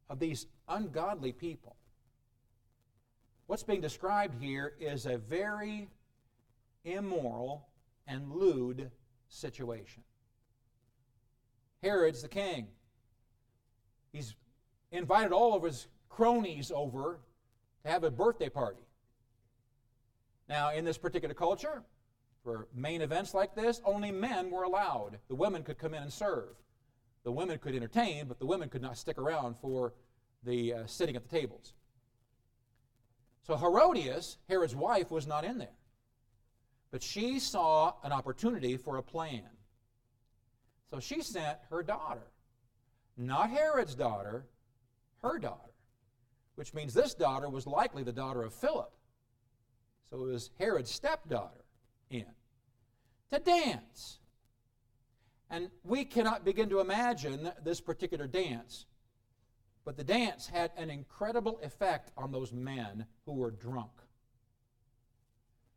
[0.09, 1.75] of these ungodly people.
[3.47, 5.89] What's being described here is a very
[6.85, 7.67] immoral
[8.07, 8.91] and lewd
[9.29, 10.03] situation.
[11.81, 12.67] Herod's the king.
[14.11, 14.35] He's
[14.91, 17.19] invited all of his cronies over
[17.83, 18.83] to have a birthday party.
[20.47, 21.83] Now, in this particular culture,
[22.43, 25.17] for main events like this, only men were allowed.
[25.27, 26.55] The women could come in and serve.
[27.23, 29.93] The women could entertain, but the women could not stick around for
[30.43, 31.73] the uh, sitting at the tables.
[33.43, 35.75] So Herodias, Herod's wife, was not in there.
[36.91, 39.49] But she saw an opportunity for a plan.
[40.89, 42.27] So she sent her daughter,
[43.17, 44.45] not Herod's daughter,
[45.21, 45.71] her daughter,
[46.55, 48.91] which means this daughter was likely the daughter of Philip.
[50.09, 51.63] So it was Herod's stepdaughter
[52.09, 52.25] in
[53.31, 54.19] to dance.
[55.49, 58.85] And we cannot begin to imagine this particular dance.
[59.83, 63.91] But the dance had an incredible effect on those men who were drunk.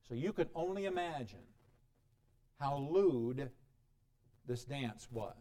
[0.09, 1.39] So you can only imagine
[2.61, 3.51] how lewd
[4.47, 5.35] this dance was.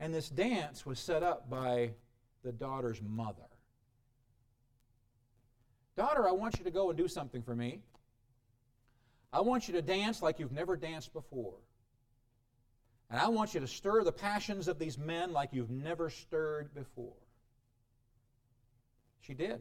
[0.00, 1.90] And this dance was set up by
[2.44, 3.48] the daughter's mother.
[5.96, 7.80] Daughter, I want you to go and do something for me.
[9.32, 11.54] I want you to dance like you've never danced before.
[13.10, 16.72] And I want you to stir the passions of these men like you've never stirred
[16.74, 17.16] before.
[19.20, 19.60] She did.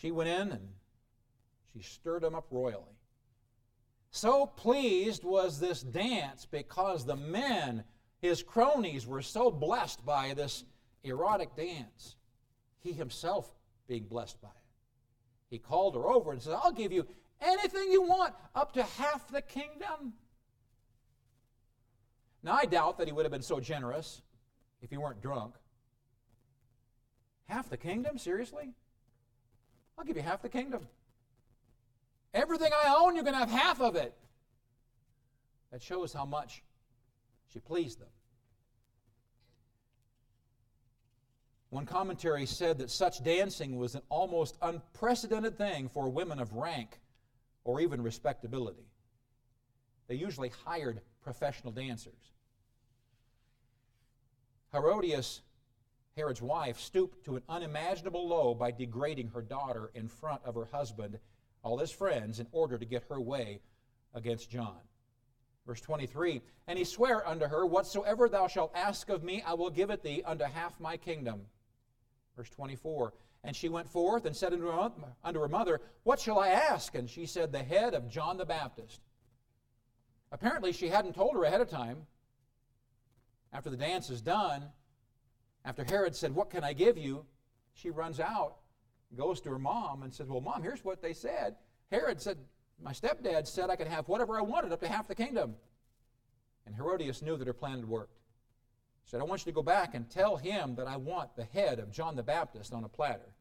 [0.00, 0.68] She went in and
[1.74, 2.96] she stirred them up royally.
[4.10, 7.84] So pleased was this dance because the men,
[8.22, 10.64] his cronies, were so blessed by this
[11.04, 12.16] erotic dance.
[12.82, 13.54] He himself
[13.88, 14.54] being blessed by it.
[15.50, 17.06] He called her over and said, I'll give you
[17.42, 20.14] anything you want, up to half the kingdom.
[22.42, 24.22] Now, I doubt that he would have been so generous
[24.80, 25.56] if he weren't drunk.
[27.44, 28.16] Half the kingdom?
[28.16, 28.72] Seriously?
[30.00, 30.88] I'll give you half the kingdom.
[32.32, 34.14] Everything I own, you're going to have half of it.
[35.72, 36.62] That shows how much
[37.52, 38.08] she pleased them.
[41.68, 46.98] One commentary said that such dancing was an almost unprecedented thing for women of rank
[47.64, 48.88] or even respectability.
[50.08, 52.32] They usually hired professional dancers.
[54.72, 55.42] Herodias,
[56.16, 60.68] Herod's wife, stooped to an unimaginable low by degrading her daughter in front of her
[60.72, 61.18] husband,
[61.62, 63.60] all his friends, in order to get her way
[64.14, 64.80] against John.
[65.66, 69.70] Verse 23 And he sware unto her, Whatsoever thou shalt ask of me, I will
[69.70, 71.42] give it thee unto half my kingdom.
[72.36, 73.12] Verse 24
[73.44, 76.94] And she went forth and said unto her mother, What shall I ask?
[76.94, 79.00] And she said, The head of John the Baptist.
[80.32, 82.06] Apparently, she hadn't told her ahead of time.
[83.52, 84.64] After the dance is done,
[85.64, 87.24] after Herod said, What can I give you?
[87.74, 88.56] she runs out,
[89.16, 91.56] goes to her mom, and says, Well, mom, here's what they said.
[91.90, 92.38] Herod said,
[92.82, 95.54] My stepdad said I could have whatever I wanted, up to half the kingdom.
[96.66, 98.18] And Herodias knew that her plan had worked
[99.04, 101.44] She said, I want you to go back and tell him that I want the
[101.44, 103.34] head of John the Baptist on a platter.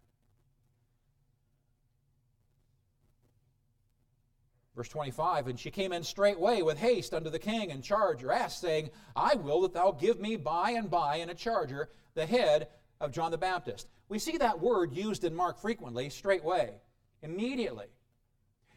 [4.79, 8.31] Verse 25, and she came in straightway with haste unto the king and charged or
[8.31, 12.25] asked, saying, I will that thou give me by and by in a charger the
[12.25, 12.69] head
[13.01, 13.89] of John the Baptist.
[14.07, 16.75] We see that word used in Mark frequently, straightway,
[17.21, 17.87] immediately.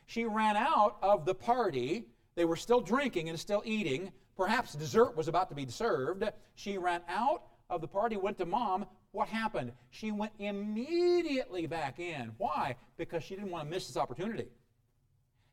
[0.06, 2.06] She ran out of the party.
[2.34, 4.10] They were still drinking and still eating.
[4.36, 6.24] Perhaps dessert was about to be served.
[6.56, 8.86] She ran out of the party, went to mom.
[9.12, 9.70] What happened?
[9.90, 12.32] She went immediately back in.
[12.38, 12.74] Why?
[12.96, 14.48] Because she didn't want to miss this opportunity.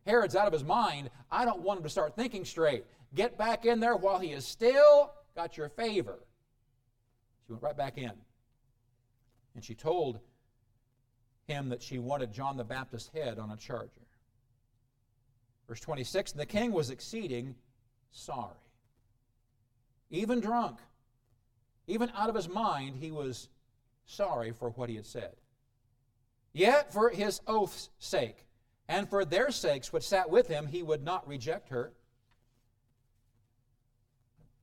[0.05, 1.09] Herod's out of his mind.
[1.31, 2.85] I don't want him to start thinking straight.
[3.13, 6.19] Get back in there while he is still got your favor.
[7.45, 8.11] She went right back in.
[9.55, 10.19] And she told
[11.47, 13.89] him that she wanted John the Baptist's head on a charger.
[15.67, 17.55] Verse 26 the king was exceeding
[18.11, 18.55] sorry.
[20.09, 20.79] Even drunk,
[21.87, 23.49] even out of his mind, he was
[24.05, 25.35] sorry for what he had said.
[26.53, 28.45] Yet, for his oath's sake,
[28.89, 31.93] and for their sakes which sat with him, he would not reject her.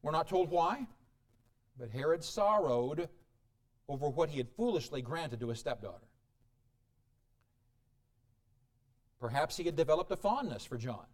[0.03, 0.89] We're not told why,
[1.79, 3.09] but Herod sorrowed
[3.89, 6.09] over what he had foolishly granted to his stepdaughter.
[9.21, 11.07] Perhaps he had developed a fondness for John.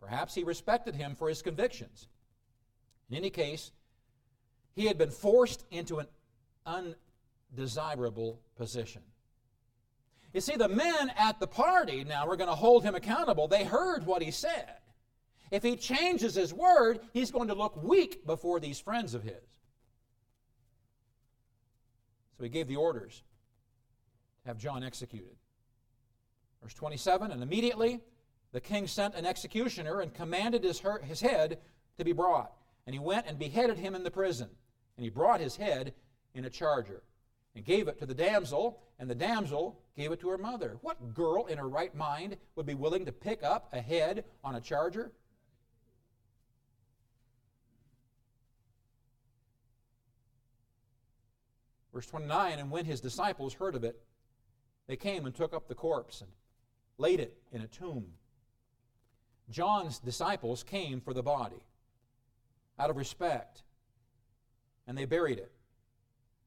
[0.00, 2.08] Perhaps he respected him for his convictions.
[3.10, 3.70] In any case,
[4.74, 6.06] he had been forced into an
[7.54, 9.02] undesirable position.
[10.36, 13.48] You see, the men at the party now are going to hold him accountable.
[13.48, 14.74] They heard what he said.
[15.50, 19.32] If he changes his word, he's going to look weak before these friends of his.
[22.36, 23.22] So he gave the orders
[24.42, 25.36] to have John executed.
[26.62, 28.02] Verse 27 And immediately
[28.52, 31.60] the king sent an executioner and commanded his, her, his head
[31.96, 32.52] to be brought.
[32.86, 34.50] And he went and beheaded him in the prison.
[34.98, 35.94] And he brought his head
[36.34, 37.04] in a charger
[37.56, 40.76] and gave it to the damsel, and the damsel gave it to her mother.
[40.82, 44.54] What girl in her right mind would be willing to pick up a head on
[44.54, 45.10] a charger?
[51.94, 53.98] Verse 29 And when his disciples heard of it,
[54.86, 56.30] they came and took up the corpse and
[56.98, 58.04] laid it in a tomb.
[59.48, 61.62] John's disciples came for the body
[62.78, 63.62] out of respect,
[64.86, 65.55] and they buried it.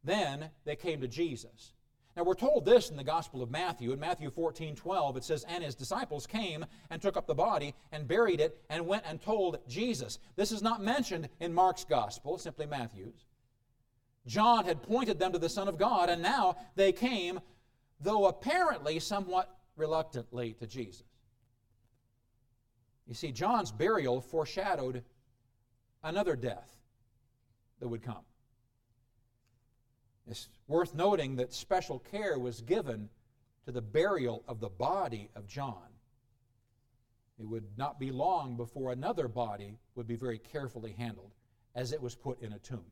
[0.03, 1.73] Then they came to Jesus.
[2.15, 3.91] Now we're told this in the Gospel of Matthew.
[3.91, 7.75] In Matthew 14 12, it says, And his disciples came and took up the body
[7.91, 10.19] and buried it and went and told Jesus.
[10.35, 13.25] This is not mentioned in Mark's Gospel, simply Matthew's.
[14.27, 17.39] John had pointed them to the Son of God, and now they came,
[18.01, 21.03] though apparently somewhat reluctantly, to Jesus.
[23.07, 25.03] You see, John's burial foreshadowed
[26.03, 26.69] another death
[27.79, 28.23] that would come.
[30.29, 33.09] It's worth noting that special care was given
[33.65, 35.87] to the burial of the body of John.
[37.39, 41.31] It would not be long before another body would be very carefully handled
[41.73, 42.85] as it was put in a tomb.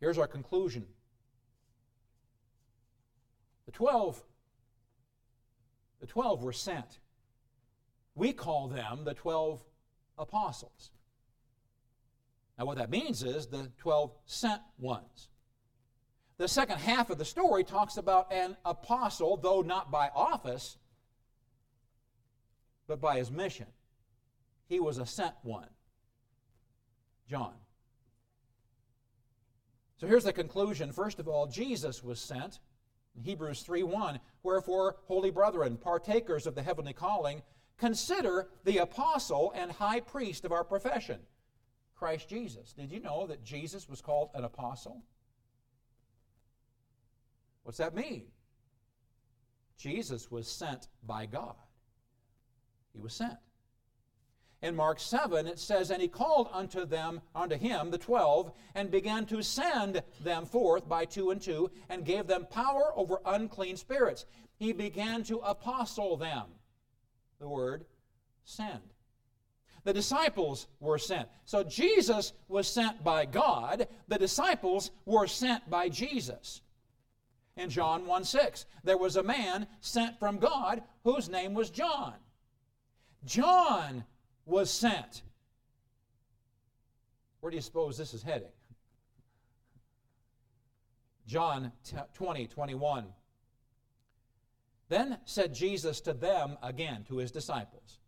[0.00, 0.86] Here's our conclusion.
[3.66, 4.22] The 12
[6.00, 6.98] the 12 were sent.
[8.16, 9.62] We call them the 12
[10.18, 10.90] apostles.
[12.58, 15.28] Now, what that means is the 12 sent ones.
[16.38, 20.76] The second half of the story talks about an apostle, though not by office,
[22.86, 23.66] but by his mission.
[24.68, 25.68] He was a sent one.
[27.28, 27.54] John.
[29.98, 30.92] So here's the conclusion.
[30.92, 32.58] First of all, Jesus was sent.
[33.14, 37.42] In Hebrews 3:1, wherefore, holy brethren, partakers of the heavenly calling,
[37.76, 41.20] consider the apostle and high priest of our profession
[42.02, 42.72] Christ Jesus.
[42.72, 45.04] Did you know that Jesus was called an apostle?
[47.62, 48.24] What's that mean?
[49.78, 51.54] Jesus was sent by God.
[52.92, 53.38] He was sent.
[54.62, 58.90] In Mark 7, it says, And he called unto them, unto him, the twelve, and
[58.90, 63.76] began to send them forth by two and two, and gave them power over unclean
[63.76, 64.26] spirits.
[64.56, 66.46] He began to apostle them.
[67.38, 67.84] The word
[68.42, 68.91] send.
[69.84, 71.28] The disciples were sent.
[71.44, 73.88] So Jesus was sent by God.
[74.08, 76.60] The disciples were sent by Jesus.
[77.56, 82.14] In John 1 6, there was a man sent from God whose name was John.
[83.24, 84.04] John
[84.46, 85.22] was sent.
[87.40, 88.48] Where do you suppose this is heading?
[91.26, 91.72] John
[92.14, 93.06] 20, 21.
[94.88, 97.98] Then said Jesus to them again, to his disciples,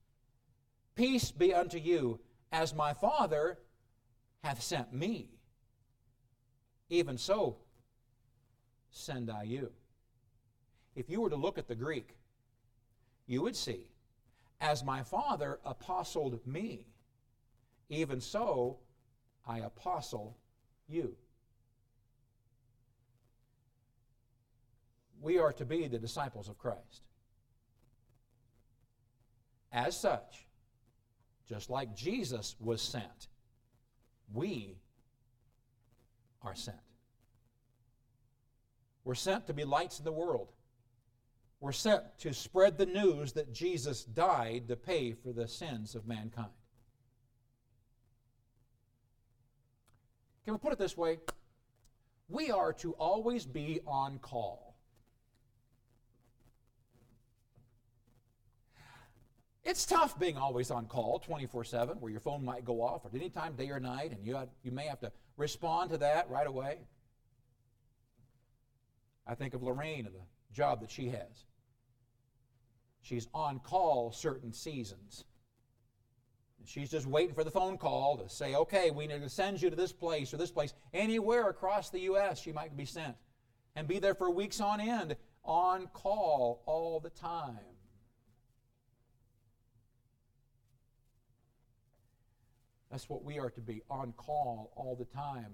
[0.95, 2.21] Peace be unto you,
[2.53, 3.59] as my Father
[4.43, 5.29] hath sent me.
[6.89, 7.57] Even so,
[8.91, 9.73] send I you.
[10.95, 12.15] If you were to look at the Greek,
[13.27, 13.81] you would see,
[14.61, 16.87] as my Father apostled me,
[17.89, 18.79] even so
[19.47, 20.37] I apostle
[20.89, 21.17] you.
[25.21, 27.03] We are to be the disciples of Christ.
[29.73, 30.44] As such,
[31.49, 33.29] just like Jesus was sent,
[34.33, 34.77] we
[36.43, 36.77] are sent.
[39.05, 40.49] We're sent to be lights in the world.
[41.61, 46.07] We're sent to spread the news that Jesus died to pay for the sins of
[46.07, 46.51] mankind.
[50.45, 51.19] Can we put it this way?
[52.29, 54.74] We are to always be on call.
[59.65, 63.15] It's tough being always on call 24 7, where your phone might go off at
[63.15, 66.29] any time, day or night, and you, have, you may have to respond to that
[66.29, 66.79] right away.
[69.27, 70.21] I think of Lorraine and the
[70.53, 71.47] job that she has.
[73.01, 75.25] She's on call certain seasons.
[76.59, 79.63] And she's just waiting for the phone call to say, okay, we need to send
[79.63, 80.75] you to this place or this place.
[80.93, 83.17] Anywhere across the U.S., she might be sent.
[83.77, 87.74] And be there for weeks on end, on call all the time.
[92.95, 95.53] That's what we are to be, on call all the time.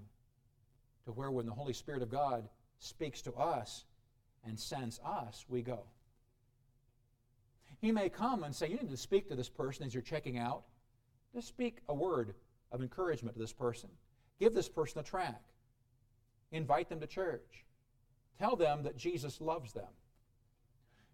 [1.05, 3.85] To where when the Holy Spirit of God speaks to us
[4.45, 5.79] and sends us, we go.
[7.79, 10.37] He may come and say, You need to speak to this person as you're checking
[10.37, 10.65] out.
[11.33, 12.35] Just speak a word
[12.71, 13.89] of encouragement to this person.
[14.39, 15.41] Give this person a track.
[16.51, 17.65] Invite them to church.
[18.37, 19.89] Tell them that Jesus loves them.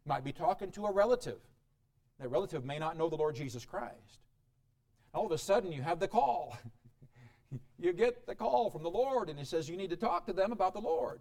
[0.05, 1.39] You might be talking to a relative.
[2.19, 4.26] That relative may not know the Lord Jesus Christ.
[5.13, 6.57] All of a sudden, you have the call.
[7.79, 10.33] you get the call from the Lord, and He says you need to talk to
[10.33, 11.19] them about the Lord.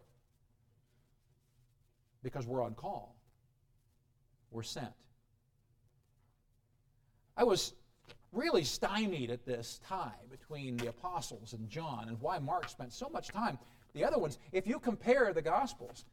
[2.22, 3.14] Because we're on call,
[4.51, 4.93] we're sent.
[7.37, 7.74] I was
[8.32, 13.09] really stymied at this tie between the apostles and John and why Mark spent so
[13.09, 13.59] much time.
[13.95, 16.05] The other ones, if you compare the Gospels,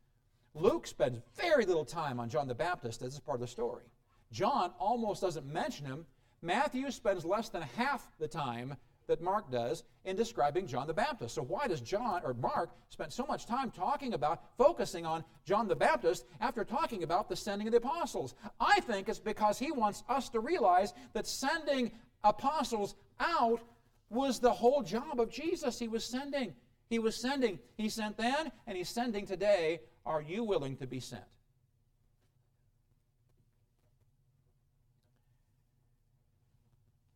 [0.54, 3.84] Luke spends very little time on John the Baptist as part of the story.
[4.32, 6.06] John almost doesn't mention him.
[6.44, 8.76] Matthew spends less than half the time
[9.08, 11.36] that Mark does in describing John the Baptist.
[11.36, 15.68] So why does John or Mark spend so much time talking about focusing on John
[15.68, 18.36] the Baptist after talking about the sending of the apostles?
[18.60, 21.92] I think it's because he wants us to realize that sending
[22.24, 23.62] apostles out
[24.10, 26.54] was the whole job of Jesus he was sending.
[26.90, 27.60] He was sending.
[27.76, 29.82] He sent then and he's sending today.
[30.06, 31.24] Are you willing to be sent?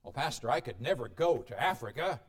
[0.07, 2.21] Well, Pastor, I could never go to Africa.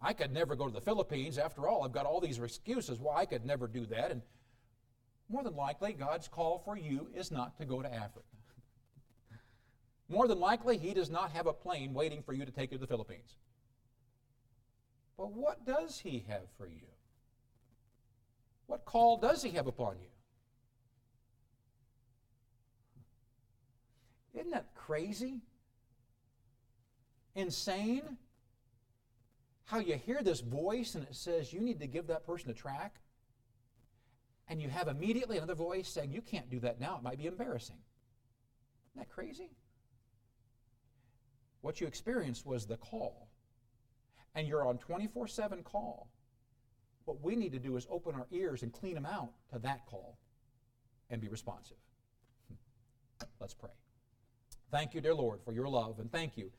[0.00, 1.36] I could never go to the Philippines.
[1.36, 4.10] After all, I've got all these excuses why I could never do that.
[4.10, 4.22] And
[5.28, 8.24] more than likely, God's call for you is not to go to Africa.
[10.08, 12.78] More than likely, He does not have a plane waiting for you to take you
[12.78, 13.36] to the Philippines.
[15.18, 16.88] But what does He have for you?
[18.66, 20.08] What call does He have upon you?
[24.40, 25.42] Isn't that crazy?
[27.36, 28.16] Insane?
[29.64, 32.54] How you hear this voice and it says you need to give that person a
[32.54, 33.00] track,
[34.48, 37.26] and you have immediately another voice saying you can't do that now, it might be
[37.26, 37.76] embarrassing.
[38.92, 39.50] Isn't that crazy?
[41.62, 43.28] What you experienced was the call,
[44.34, 46.08] and you're on 24 7 call.
[47.06, 49.86] What we need to do is open our ears and clean them out to that
[49.86, 50.18] call
[51.10, 51.76] and be responsive.
[52.48, 53.26] Hmm.
[53.40, 53.70] Let's pray.
[54.70, 56.50] Thank you, dear Lord, for your love, and thank you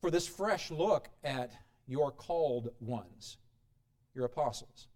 [0.00, 1.52] for this fresh look at
[1.86, 3.36] your called ones,
[4.14, 4.88] your apostles.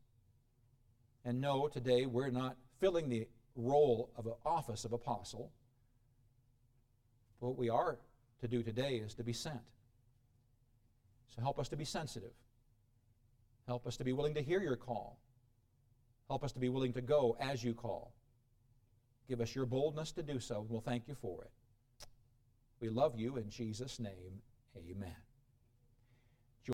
[1.25, 3.27] And no, today we're not filling the
[3.57, 5.53] role of an office of apostle.
[7.39, 7.99] What we are
[8.41, 9.61] to do today is to be sent.
[11.35, 12.33] So help us to be sensitive.
[13.67, 15.19] Help us to be willing to hear your call.
[16.29, 18.13] Help us to be willing to go as you call.
[19.29, 21.51] Give us your boldness to do so, and we'll thank you for it.
[22.81, 24.43] We love you in Jesus' name.
[24.77, 25.24] Amen.